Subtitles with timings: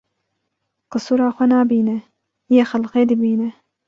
[0.91, 1.97] Qisura xwe nabîne
[2.53, 3.49] yê xelkê dibîne